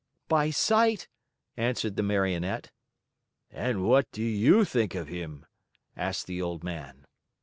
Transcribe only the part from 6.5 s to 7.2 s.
man.